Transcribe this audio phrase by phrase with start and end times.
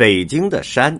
[0.00, 0.98] 北京的山，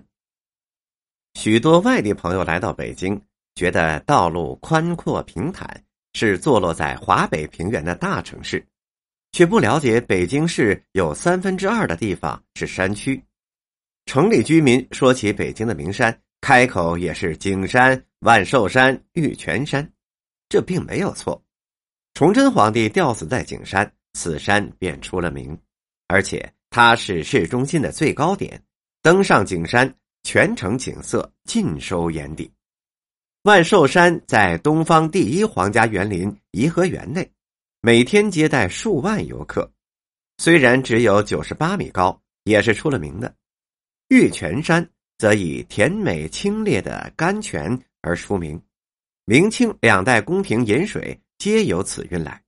[1.33, 3.19] 许多外地朋友来到北京，
[3.55, 8.63] 觉得道路宽阔平坦，是坐落在华北平原的大城市，
[9.33, 13.25] 却不了解北京市有三分之二的地方是山区。
[14.05, 19.91] 城里居民说起北京的名山，开口也是景山、万寿山、玉泉山，
[20.51, 21.43] 这并没有错。
[22.13, 25.59] 崇祯皇帝吊死在景山，此山便出了名，
[26.07, 28.63] 而且它是市中心的最高点。
[29.03, 32.53] 登上景山，全城景色尽收眼底。
[33.45, 37.31] 万寿山在东方第一皇家园林颐和园内，
[37.81, 39.73] 每天接待数万游客。
[40.37, 43.35] 虽然只有九十八米高，也是出了名的。
[44.09, 48.61] 玉泉山则以甜美清冽的甘泉而出名，
[49.25, 52.43] 明清两代宫廷饮水皆由此运来。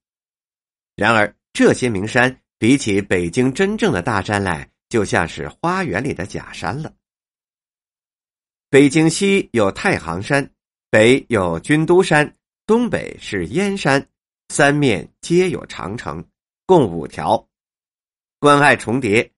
[0.97, 6.93] 然而，这些名山比起北京真正的大山来，就像是花园里的假山了。
[8.69, 10.53] 北京西有太行山，
[10.91, 14.07] 北有军都山，东北是燕山，
[14.51, 16.23] 三面皆有长城，
[16.67, 17.49] 共五条，
[18.39, 19.33] 关隘重叠。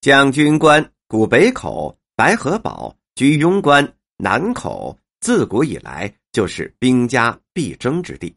[0.00, 8.34] 将军关、古北口、白河堡、居庸关、南口，自古以来就是兵家必争之地。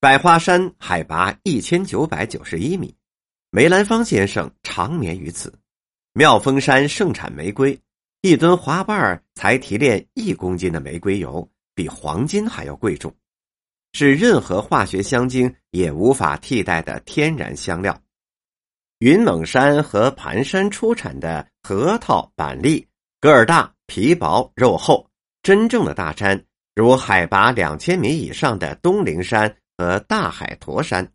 [0.00, 2.92] 百花山海拔一千九百九十一米。
[3.54, 5.52] 梅兰芳先生长眠于此，
[6.14, 7.78] 妙峰山盛产玫瑰，
[8.22, 13.14] 一吨花瓣才提炼一公斤的玫瑰油，比黄金还要贵重，
[13.92, 17.94] 是任何化学香精也无法替代的天然香料。
[19.00, 22.88] 云蒙山和盘山出产的核桃、板栗，
[23.20, 25.06] 个儿大、皮薄、肉厚。
[25.42, 26.42] 真正的大山，
[26.74, 31.06] 如海拔两千米以上的东陵山和大海坨山。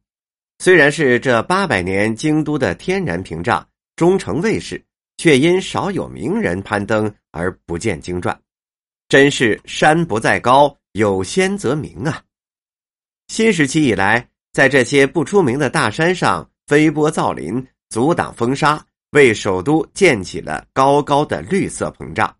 [0.59, 4.83] 虽然是这八百年京都的天然屏障，终成卫士，
[5.17, 8.37] 却因少有名人攀登而不见经传。
[9.07, 12.21] 真是山不在高，有仙则名啊！
[13.27, 22.36] 新时期以来，在这些不出名的大山上飞波造林，阻挡风沙，为首都建起了高高的绿色屏障。